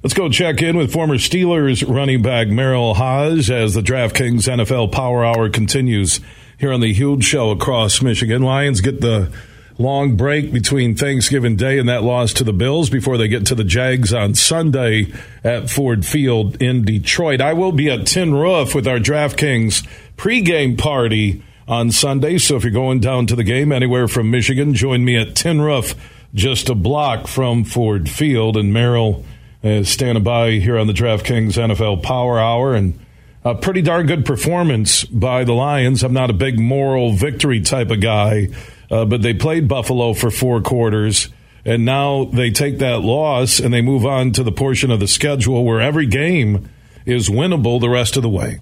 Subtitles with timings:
[0.00, 4.92] Let's go check in with former Steelers running back Merril Hoge as the DraftKings NFL
[4.92, 6.20] Power Hour continues
[6.56, 8.42] here on the huge show across Michigan.
[8.42, 9.32] Lions get the
[9.76, 13.56] long break between Thanksgiving Day and that loss to the Bills before they get to
[13.56, 17.40] the Jags on Sunday at Ford Field in Detroit.
[17.40, 19.84] I will be at Tin Roof with our DraftKings
[20.16, 22.38] pregame party on Sunday.
[22.38, 25.60] So if you're going down to the game anywhere from Michigan, join me at Tin
[25.60, 25.96] Roof,
[26.34, 28.56] just a block from Ford Field.
[28.56, 29.24] And Merril
[29.62, 32.74] is standing by here on the DraftKings NFL Power Hour.
[32.74, 32.98] And
[33.44, 36.02] a pretty darn good performance by the Lions.
[36.02, 38.48] I'm not a big moral victory type of guy,
[38.90, 41.28] uh, but they played Buffalo for four quarters.
[41.64, 45.08] And now they take that loss and they move on to the portion of the
[45.08, 46.68] schedule where every game
[47.04, 48.60] is winnable the rest of the way.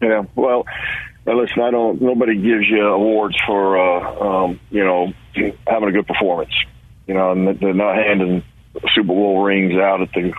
[0.00, 0.64] Yeah, well,
[1.26, 2.00] listen, I don't.
[2.00, 5.12] Nobody gives you awards for uh, um, you know
[5.66, 6.52] having a good performance.
[7.06, 8.44] You know, and they're not handing
[8.94, 10.32] Super Bowl rings out at the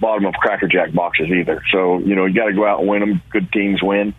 [0.00, 1.62] bottom of Cracker Jack boxes either.
[1.70, 3.22] So you know you got to go out and win them.
[3.30, 4.14] Good teams win,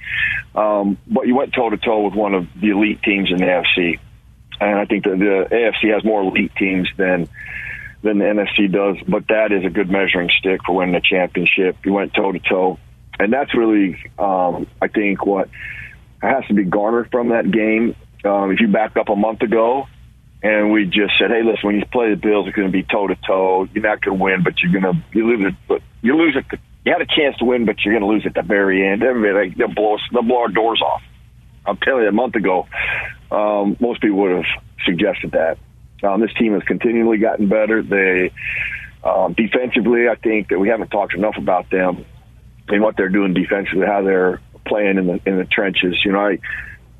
[0.53, 3.45] um, but you went toe to toe with one of the elite teams in the
[3.45, 3.99] AFC,
[4.59, 7.27] and I think that the AFC has more elite teams than
[8.03, 8.97] than the NFC does.
[9.07, 11.77] But that is a good measuring stick for winning a championship.
[11.85, 12.79] You went toe to toe,
[13.19, 15.49] and that's really um, I think what
[16.21, 17.95] has to be garnered from that game.
[18.23, 19.87] Um, if you back up a month ago,
[20.43, 22.83] and we just said, "Hey, listen, when you play the Bills, it's going to be
[22.83, 23.67] toe to toe.
[23.73, 25.55] You're not going to win, but you're going to you lose it.
[25.67, 26.59] But you lose it.
[26.85, 29.01] You had a chance to win, but you're going to lose at the very end.
[29.03, 31.01] Everybody they'll blow us, they'll blow our doors off.
[31.65, 32.67] I'm telling you, a month ago,
[33.31, 35.57] um, most people would have suggested that.
[36.03, 37.81] Um, this team has continually gotten better.
[37.81, 38.31] They
[39.03, 42.05] um, defensively, I think that we haven't talked enough about them
[42.67, 45.95] and what they're doing defensively, how they're playing in the in the trenches.
[46.03, 46.39] You know, I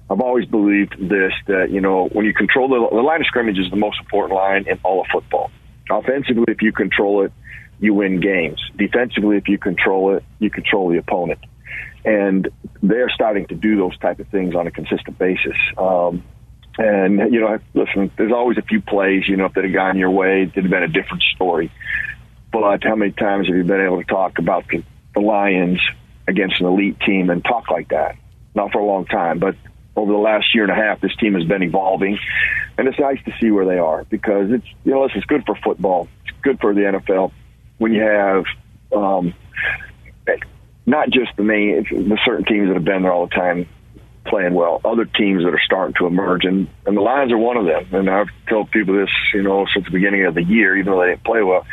[0.10, 3.58] I've always believed this that you know when you control the, the line of scrimmage
[3.58, 5.52] is the most important line in all of football.
[5.90, 7.32] Offensively, if you control it,
[7.80, 8.62] you win games.
[8.78, 11.40] Defensively, if you control it, you control the opponent.
[12.04, 12.50] And
[12.84, 15.58] they're starting to do those type of things on a consistent basis.
[15.78, 16.24] Um,
[16.78, 19.28] and you know, listen, there's always a few plays.
[19.28, 21.72] You know, if they'd have gone your way, it'd have been a different story.
[22.52, 24.84] But how many times have you been able to talk about the,
[25.14, 25.82] the Lions
[26.28, 28.16] against an elite team and talk like that?
[28.54, 29.56] Not for a long time, but
[29.96, 32.20] over the last year and a half, this team has been evolving,
[32.78, 35.56] and it's nice to see where they are because it's you know it's good for
[35.56, 37.32] football, it's good for the NFL
[37.78, 38.46] when you have
[38.96, 39.34] um,
[40.86, 43.68] not just the main the certain teams that have been there all the time
[44.26, 47.58] playing well, other teams that are starting to emerge, and and the Lions are one
[47.58, 47.94] of them.
[47.94, 51.02] And I've told people this you know since the beginning of the year, even though
[51.02, 51.66] they didn't play well,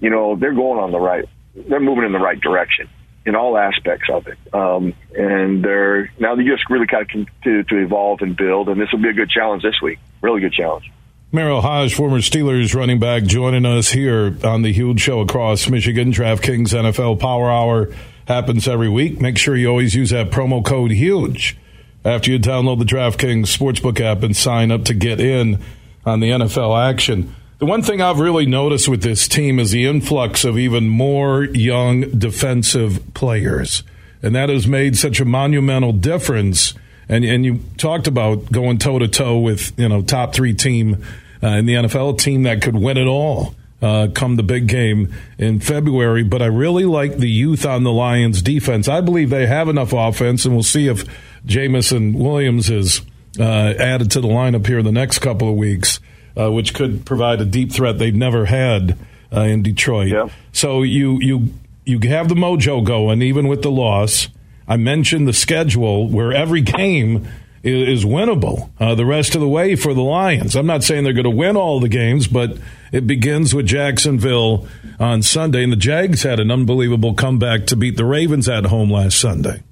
[0.00, 2.88] you know they're going on the right, they're moving in the right direction
[3.26, 4.38] in all aspects of it.
[4.54, 6.60] Um, and they're now the U.S.
[6.70, 8.68] really kind of continue to evolve and build.
[8.68, 9.98] And this will be a good challenge this week.
[10.22, 10.90] Really good challenge.
[11.32, 16.12] Merril Hoge, former Steelers running back, joining us here on the huge show across Michigan.
[16.12, 17.92] DraftKings NFL Power Hour
[18.28, 19.20] happens every week.
[19.20, 21.58] Make sure you always use that promo code HUGE
[22.04, 25.60] after you download the DraftKings Sportsbook app and sign up to get in
[26.04, 27.34] on the NFL action.
[27.58, 31.44] The one thing I've really noticed with this team is the influx of even more
[31.44, 33.82] young defensive players.
[34.22, 36.74] And that has made such a monumental difference.
[37.08, 41.02] And, and you talked about going toe to toe with, you know, top three team
[41.42, 43.54] uh, in the NFL, team that could win it all.
[43.80, 46.24] Uh, come the big game in February.
[46.24, 48.86] But I really like the youth on the Lions defense.
[48.86, 51.04] I believe they have enough offense, and we'll see if
[51.44, 53.02] Jameson Williams is
[53.38, 56.00] uh, added to the lineup here in the next couple of weeks
[56.36, 58.98] uh, which could provide a deep threat they've never had
[59.34, 60.08] uh, in Detroit.
[60.08, 60.28] Yeah.
[60.52, 61.54] So you you
[61.84, 64.28] you have the mojo going, even with the loss.
[64.68, 67.28] I mentioned the schedule where every game
[67.62, 70.56] is, is winnable uh, the rest of the way for the Lions.
[70.56, 72.58] I'm not saying they're going to win all the games, but
[72.92, 74.66] it begins with Jacksonville
[74.98, 78.90] on Sunday, and the Jags had an unbelievable comeback to beat the Ravens at home
[78.90, 79.62] last Sunday.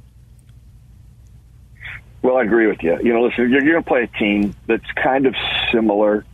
[2.23, 2.99] Well, I agree with you.
[3.03, 5.35] You know, listen, you're, you're going to play a team that's kind of
[5.73, 6.25] similar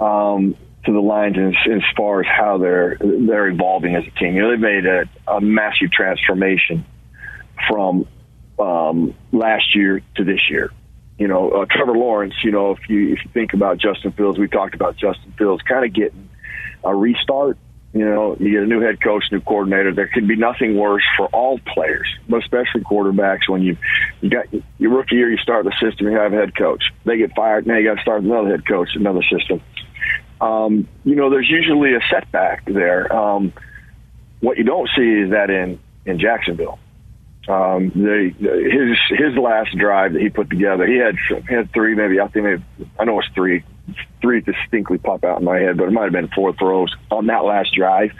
[0.00, 4.34] um, to the Lions as, as far as how they're they're evolving as a team.
[4.34, 6.84] You know, they've made a, a massive transformation
[7.68, 8.06] from
[8.58, 10.70] um, last year to this year.
[11.18, 12.34] You know, uh, Trevor Lawrence.
[12.42, 15.62] You know, if you if you think about Justin Fields, we talked about Justin Fields
[15.62, 16.28] kind of getting
[16.82, 17.56] a restart.
[17.94, 19.94] You know, you get a new head coach, new coordinator.
[19.94, 23.48] There could be nothing worse for all players, but especially quarterbacks.
[23.48, 23.76] When you
[24.20, 24.46] you got
[24.78, 26.82] your rookie year, you start the system, you have a head coach.
[27.04, 29.62] They get fired, now you got to start another head coach, another system
[30.40, 33.14] um, you know, there's usually a setback there.
[33.14, 33.52] Um,
[34.40, 36.78] what you don't see is that in in Jacksonville.
[37.48, 41.16] Um, the, his his last drive that he put together, he had
[41.48, 42.62] he had three, maybe I think maybe,
[42.98, 43.64] I know it's three,
[44.24, 47.26] three distinctly pop out in my head, but it might have been four throws on
[47.26, 48.10] that last drive.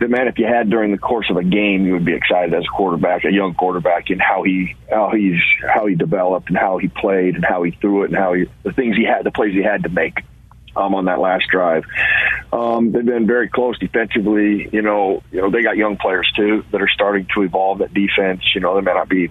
[0.00, 2.54] that man, if you had during the course of a game, you would be excited
[2.54, 6.56] as a quarterback, a young quarterback, and how he how he's how he developed and
[6.56, 9.22] how he played and how he threw it and how he the things he had
[9.24, 10.24] the plays he had to make
[10.74, 11.84] um, on that last drive.
[12.50, 14.70] Um, they've been very close defensively.
[14.72, 17.92] You know, you know they got young players too that are starting to evolve that
[17.92, 18.40] defense.
[18.54, 19.30] You know, they may not be,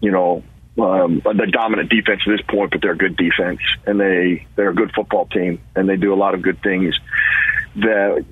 [0.00, 0.42] you know,
[0.78, 4.70] um, the dominant defense at this point, but they're a good defense and they they're
[4.70, 6.94] a good football team and they do a lot of good things
[7.76, 8.24] that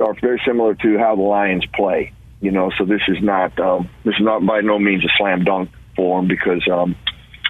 [0.00, 2.12] are very similar to how the Lions play.
[2.40, 5.44] You know, so this is not um, this is not by no means a slam
[5.44, 6.96] dunk for them because um,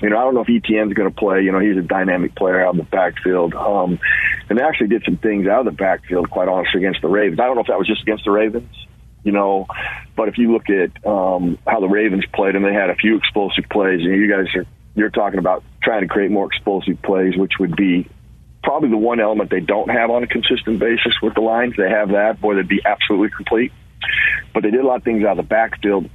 [0.03, 1.43] you know I don't know if Etienne's going to play.
[1.43, 3.99] You know, he's a dynamic player out in the backfield, um,
[4.51, 7.41] and they actually did some things out of the backfield, quite honestly, against the Ravens.
[7.41, 8.75] I don't know if that was just against the Ravens,
[9.25, 9.67] you know,
[10.17, 13.17] but if you look at um, how the Ravens played, and they had a few
[13.17, 17.37] explosive plays, and you guys are you're talking about trying to create more explosive plays,
[17.37, 18.09] which would be
[18.63, 21.75] probably the one element they don't have on a consistent basis with the lines.
[21.77, 23.73] They have that, boy, they'd be absolutely complete.
[24.55, 26.09] But they did a lot of things out of the backfield.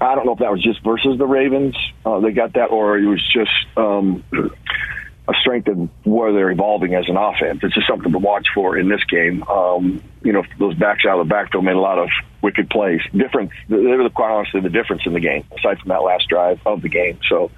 [0.00, 1.76] I don't know if that was just versus the Ravens.
[2.04, 4.22] Uh, they got that, or it was just um,
[5.28, 7.60] a strength of where they're evolving as an offense.
[7.62, 9.42] It's just something to watch for in this game.
[9.42, 12.08] Um, you know, those backs out of the backfield made a lot of
[12.42, 13.00] wicked plays.
[13.14, 16.60] Difference, they were quite honestly the difference in the game, aside from that last drive
[16.64, 17.18] of the game.
[17.28, 17.50] So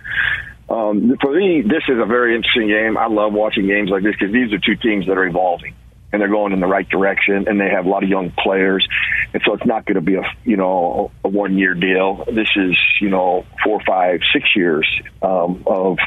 [0.68, 2.96] um, for me, this is a very interesting game.
[2.96, 5.74] I love watching games like this because these are two teams that are evolving
[6.12, 8.86] and they're going in the right direction and they have a lot of young players.
[9.32, 12.24] And so it's not going to be a, you know, a one year deal.
[12.26, 14.88] This is, you know, four, five, six years,
[15.22, 15.98] um, of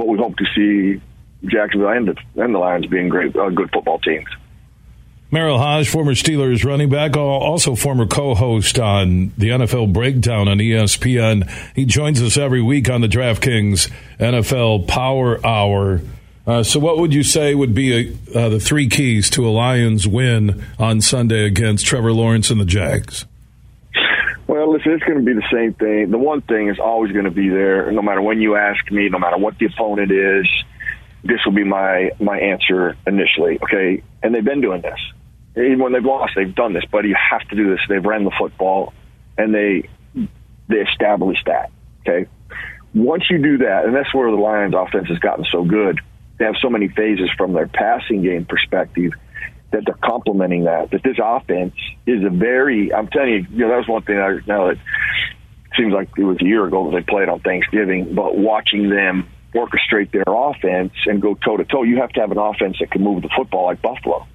[0.00, 1.00] what we hope to see
[1.44, 4.28] Jacksonville and the, and the Lions being great, uh, good football teams.
[5.30, 11.48] Merril Hoge, former Steelers running back, also former co-host on the NFL Breakdown on ESPN.
[11.76, 16.00] He joins us every week on the DraftKings NFL Power Hour.
[16.46, 19.50] Uh, so, what would you say would be a, uh, the three keys to a
[19.50, 23.24] Lions win on Sunday against Trevor Lawrence and the Jags?
[24.70, 26.10] Listen, it's going to be the same thing.
[26.10, 29.08] The one thing is always going to be there, no matter when you ask me,
[29.08, 30.46] no matter what the opponent is.
[31.22, 33.58] This will be my my answer initially.
[33.62, 34.98] Okay, and they've been doing this
[35.56, 36.84] even when they've lost, they've done this.
[36.90, 37.80] But you have to do this.
[37.88, 38.92] They've ran the football,
[39.36, 39.88] and they
[40.68, 41.70] they established that.
[42.00, 42.28] Okay,
[42.94, 46.00] once you do that, and that's where the Lions' offense has gotten so good.
[46.38, 49.12] They have so many phases from their passing game perspective
[49.72, 50.90] that they're complementing that.
[50.90, 51.74] That this offense
[52.06, 52.92] is a very.
[52.92, 54.18] I'm telling you, you know, that was one thing.
[54.18, 54.78] I now that
[55.76, 59.28] seems like it was a year ago that they played on Thanksgiving, but watching them
[59.54, 62.90] orchestrate their offense and go toe to toe, you have to have an offense that
[62.90, 64.26] can move the football like Buffalo.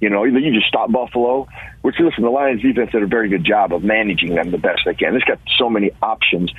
[0.00, 1.46] You know, you just stop Buffalo,
[1.82, 4.82] which listen, the Lions defense did a very good job of managing them the best
[4.86, 5.14] they can.
[5.14, 6.50] It's got so many options.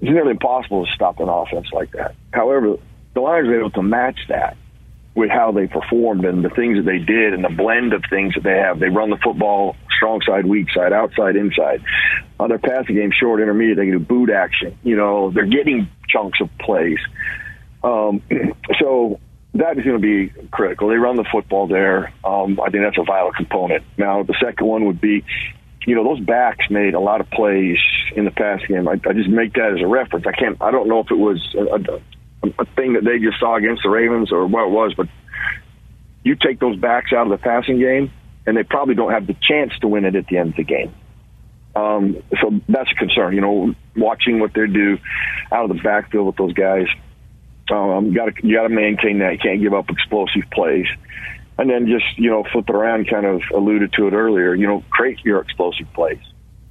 [0.00, 2.14] It's nearly impossible to stop an offense like that.
[2.32, 2.76] However,
[3.14, 4.56] the Lions were able to match that
[5.16, 8.34] with how they performed and the things that they did and the blend of things
[8.34, 8.78] that they have.
[8.78, 11.82] They run the football strong side, weak side, outside, inside.
[12.38, 14.78] On their passing game, short, intermediate, they can do boot action.
[14.84, 16.98] You know, they're getting chunks of plays.
[17.82, 18.22] Um,
[18.78, 19.18] so
[19.54, 20.88] that is going to be critical.
[20.88, 22.12] They run the football there.
[22.22, 23.84] Um, I think that's a vital component.
[23.96, 25.24] Now, the second one would be,
[25.86, 27.78] you know, those backs made a lot of plays
[28.14, 28.86] in the past game.
[28.86, 30.26] I, I just make that as a reference.
[30.26, 30.60] I can't.
[30.60, 32.00] I don't know if it was a, a
[32.76, 35.08] thing that they just saw against the Ravens or what it was, but
[36.24, 38.10] you take those backs out of the passing game,
[38.46, 40.64] and they probably don't have the chance to win it at the end of the
[40.64, 40.94] game.
[41.74, 43.34] Um, so that's a concern.
[43.34, 44.98] You know, watching what they do
[45.52, 46.86] out of the backfield with those guys
[47.70, 49.32] um, you got to maintain that.
[49.32, 50.86] You can't give up explosive plays,
[51.58, 53.08] and then just you know flip it around.
[53.08, 54.54] Kind of alluded to it earlier.
[54.54, 56.20] You know, create your explosive plays.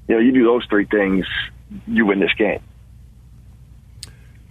[0.08, 1.26] You know, you do those three things,
[1.88, 2.62] you win this game.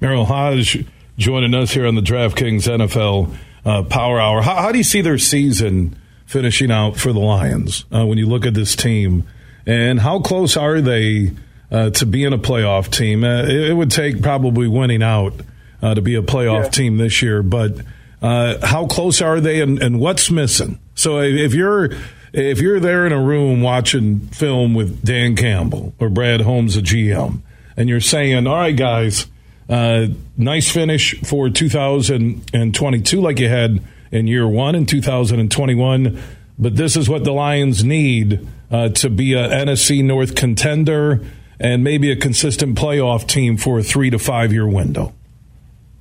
[0.01, 0.85] Merril Hoge
[1.17, 4.43] joining us here on the DraftKings NFL uh, Power Hour.
[4.43, 8.27] How, how, do you see their season finishing out for the Lions uh, when you
[8.27, 9.25] look at this team?
[9.67, 11.33] And how close are they
[11.71, 13.25] uh, to being a playoff team?
[13.25, 15.35] Uh, it, it, would take probably winning out
[15.83, 16.71] uh, to be a playoff yeah.
[16.71, 17.43] team this year.
[17.43, 17.77] But
[18.21, 20.79] uh, how close are they, and, and what's missing?
[20.95, 21.91] So if you're
[22.33, 26.83] if you're there in a room watching film with Dan Campbell or Brad Holmes, a
[26.83, 27.43] GM,
[27.77, 29.27] and you're saying, "All right, guys,
[29.69, 30.07] uh,
[30.37, 36.23] nice finish for 2022, like you had in year one in 2021,
[36.59, 41.25] but this is what the Lions need uh, to be a NFC North contender."
[41.61, 45.15] And maybe a consistent playoff team for a three to five year window.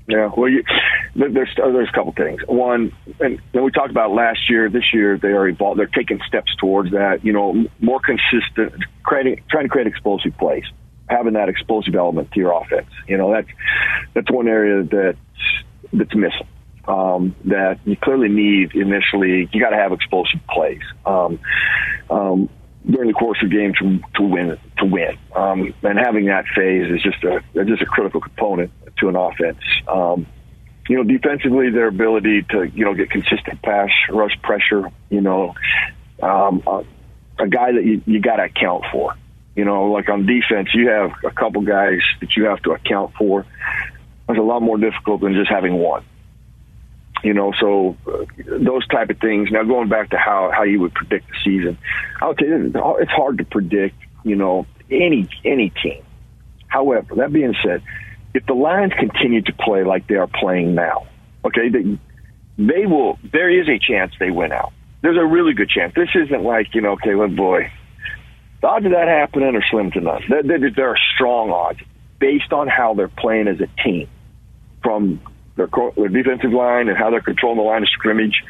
[0.07, 0.63] Yeah, well, you,
[1.15, 2.41] there's there's a couple things.
[2.47, 4.69] One, and we talked about last year.
[4.69, 5.79] This year, they are evolved.
[5.79, 7.23] They're taking steps towards that.
[7.23, 10.65] You know, more consistent, creating, trying to create explosive plays,
[11.15, 12.89] having that explosive element to your offense.
[13.07, 13.47] You know, that's
[14.13, 15.17] that's one area that
[15.91, 16.47] that's missing.
[16.85, 19.49] Um, that you clearly need initially.
[19.51, 20.81] You got to have explosive plays.
[21.05, 21.39] Um,
[22.09, 22.49] um,
[22.89, 25.17] during the course of the game to to win to win.
[25.35, 29.59] Um, and having that phase is just a just a critical component to an offense.
[29.87, 30.27] Um,
[30.89, 34.91] you know, defensively, their ability to you know get consistent pass rush pressure.
[35.09, 35.55] You know,
[36.21, 36.83] um, a,
[37.39, 39.15] a guy that you, you got to account for.
[39.55, 43.13] You know, like on defense, you have a couple guys that you have to account
[43.15, 43.45] for.
[44.29, 46.03] It's a lot more difficult than just having one.
[47.23, 49.49] You know, so uh, those type of things.
[49.51, 51.77] Now, going back to how how you would predict the season,
[52.21, 53.95] I'll tell you, it's hard to predict.
[54.23, 56.03] You know, any any team.
[56.67, 57.83] However, that being said,
[58.33, 61.07] if the Lions continue to play like they are playing now,
[61.45, 61.99] okay, they,
[62.57, 63.19] they will.
[63.31, 64.73] There is a chance they win out.
[65.01, 65.93] There's a really good chance.
[65.95, 67.71] This isn't like you know, okay, well, boy,
[68.63, 70.23] the odds of that happening are slim to none.
[70.29, 71.79] There, there, are strong odds
[72.17, 74.07] based on how they're playing as a team,
[74.81, 75.19] from
[75.57, 75.67] their,
[75.97, 78.41] their defensive line and how they're controlling the line of scrimmage,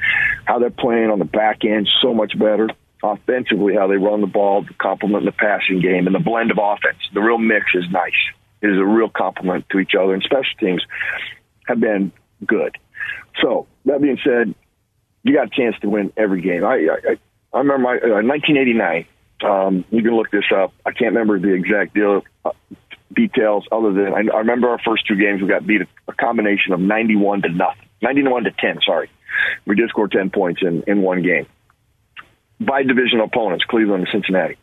[0.45, 2.69] how they're playing on the back end so much better.
[3.01, 6.99] Offensively, how they run the ball, complement the passing game, and the blend of offense.
[7.11, 8.11] The real mix is nice.
[8.61, 10.85] It is a real compliment to each other, and special teams
[11.65, 12.11] have been
[12.45, 12.77] good.
[13.41, 14.53] So that being said,
[15.23, 16.63] you got a chance to win every game.
[16.63, 17.17] I I,
[17.51, 19.07] I remember my uh, 1989.
[19.43, 20.73] Um, you can look this up.
[20.85, 22.51] I can't remember the exact deal, uh,
[23.13, 26.13] details other than I, I remember our first two games we got beat a, a
[26.13, 28.79] combination of 91 to nothing, 91 to 10.
[28.85, 29.09] Sorry,
[29.65, 31.47] we did score 10 points in in one game
[32.59, 34.57] by divisional opponents, Cleveland and Cincinnati.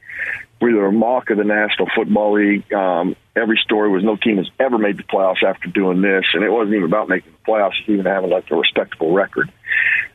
[0.60, 2.70] We were a mock of the National Football League.
[2.72, 6.44] Um, every story was no team has ever made the playoffs after doing this, and
[6.44, 9.50] it wasn't even about making the playoffs, it's even having like a respectable record.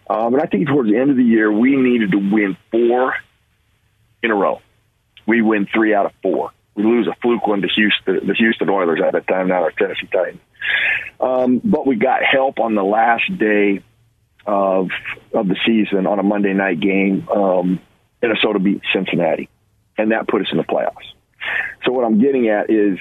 [0.07, 3.15] Um, and I think towards the end of the year, we needed to win four
[4.25, 4.61] in a row.
[5.25, 6.51] We win three out of four.
[6.75, 9.71] We lose a fluke one to Houston, the Houston Oilers at that time, now our
[9.71, 10.41] Tennessee Titans.
[11.19, 13.81] Um, but we got help on the last day
[14.45, 14.89] of
[15.33, 17.27] of the season on a Monday night game.
[17.29, 17.79] Um,
[18.21, 19.49] Minnesota beat Cincinnati
[19.97, 21.13] and that put us in the playoffs.
[21.85, 22.99] So what I'm getting at is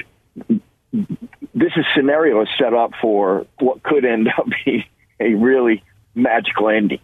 [0.92, 4.84] this is scenario is set up for what could end up being
[5.18, 5.82] a really
[6.14, 7.00] magical ending.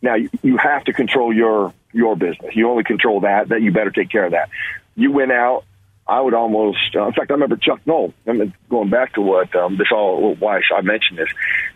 [0.00, 2.54] Now you, you have to control your your business.
[2.54, 3.48] You only control that.
[3.48, 4.48] That you better take care of that.
[4.94, 5.64] You went out.
[6.06, 6.96] I would almost.
[6.96, 8.14] Uh, in fact, I remember Chuck Noll.
[8.26, 10.34] I mean, going back to what um, this all.
[10.36, 11.28] Why I mentioned this.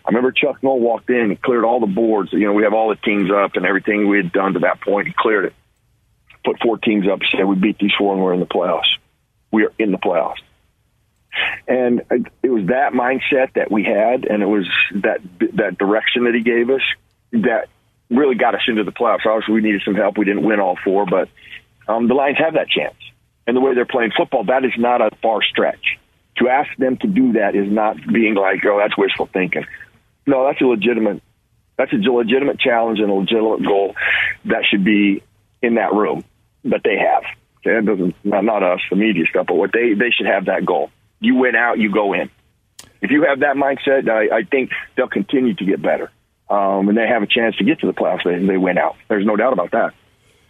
[0.03, 2.33] I remember Chuck Noll walked in and cleared all the boards.
[2.33, 4.81] You know, we have all the teams up and everything we had done to that
[4.81, 5.07] point.
[5.07, 5.53] He cleared it
[6.43, 8.97] put four teams up said we beat these four and we're in the playoffs.
[9.51, 10.41] We are in the playoffs.
[11.67, 12.03] And
[12.43, 15.19] it was that mindset that we had, and it was that
[15.55, 16.81] that direction that he gave us
[17.31, 17.69] that
[18.15, 19.25] really got us into the playoffs.
[19.25, 20.17] Obviously, we needed some help.
[20.17, 21.29] We didn't win all four, but
[21.87, 22.95] um, the Lions have that chance.
[23.45, 25.99] And the way they're playing football, that is not a far stretch.
[26.37, 29.65] To ask them to do that is not being like, oh, that's wishful thinking.
[30.25, 31.21] No, that's a legitimate
[31.77, 33.95] that's a legitimate challenge and a legitimate goal
[34.45, 35.23] that should be
[35.61, 36.23] in that room
[36.65, 37.23] that they have.
[37.59, 40.45] Okay, it doesn't not, not us, the media stuff, but what they they should have
[40.45, 40.91] that goal.
[41.19, 42.29] You win out, you go in.
[43.01, 46.11] If you have that mindset, I, I think they'll continue to get better,
[46.49, 48.23] um, and they have a chance to get to the playoffs.
[48.23, 48.95] They, they win out.
[49.07, 49.93] There's no doubt about that.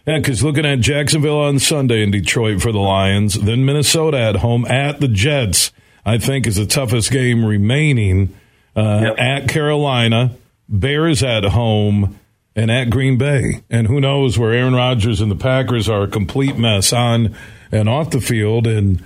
[0.06, 4.36] Yeah, because looking at Jacksonville on Sunday in Detroit for the Lions, then Minnesota at
[4.36, 5.72] home at the Jets,
[6.04, 8.36] I think is the toughest game remaining.
[8.76, 9.18] Uh, yep.
[9.18, 10.36] At Carolina,
[10.68, 12.18] Bears at home,
[12.56, 13.62] and at Green Bay.
[13.70, 17.34] And who knows where Aaron Rodgers and the Packers are a complete mess on
[17.72, 18.66] and off the field.
[18.66, 19.02] And,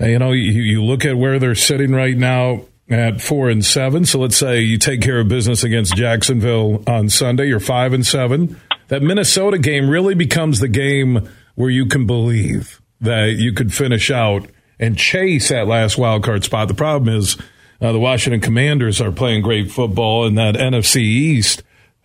[0.00, 4.04] you know, you, you look at where they're sitting right now at four and seven.
[4.04, 8.06] So let's say you take care of business against Jacksonville on Sunday, you're five and
[8.06, 8.60] seven.
[8.88, 14.10] That Minnesota game really becomes the game where you can believe that you could finish
[14.10, 16.68] out and chase that last wild card spot.
[16.68, 17.36] The problem is
[17.80, 21.62] uh, the Washington Commanders are playing great football, and that NFC East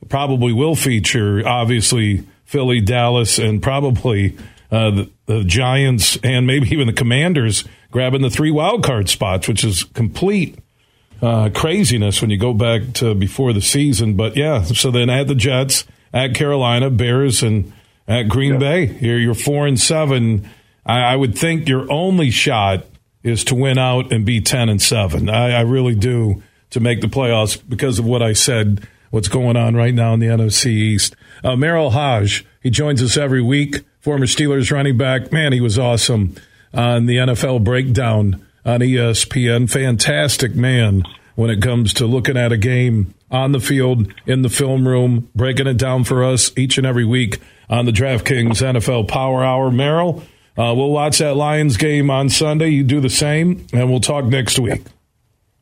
[0.10, 4.38] probably will feature obviously Philly, Dallas, and probably
[4.72, 9.48] uh, the, the, Giants and maybe even the Commanders grabbing the three wild card spots,
[9.48, 10.58] which is complete
[11.24, 14.16] uh, craziness when you go back to before the season.
[14.16, 17.72] But yeah, so then at the Jets, at Carolina, Bears, and
[18.10, 20.50] at Green Bay, you're, you're four and seven.
[20.86, 22.86] I, I, would think your only shot
[23.24, 25.30] is to win out and be ten and seven.
[25.30, 29.56] I, I really do to make the playoffs because of what I said what's going
[29.56, 31.16] on right now in the NFC East.
[31.42, 33.82] Uh, Merril Hoge, he joins us every week.
[34.02, 35.32] Former Steelers running back.
[35.32, 36.36] Man, he was awesome
[36.74, 39.70] on the NFL breakdown on ESPN.
[39.70, 41.04] Fantastic man
[41.36, 45.30] when it comes to looking at a game on the field, in the film room,
[45.36, 47.40] breaking it down for us each and every week
[47.70, 49.72] on the DraftKings NFL Power Hour.
[49.72, 50.22] Merril,
[50.58, 52.70] uh, we'll watch that Lions game on Sunday.
[52.70, 54.84] You do the same, and we'll talk next week.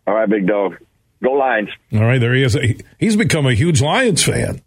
[0.06, 0.78] All right, big dog.
[1.24, 1.70] Go Lions.
[1.94, 2.58] All right, there he is.
[3.00, 4.62] He's become a huge Lions fan.